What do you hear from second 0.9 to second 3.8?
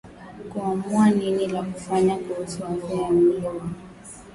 nini la kufanya kuhusu afya na mwili wao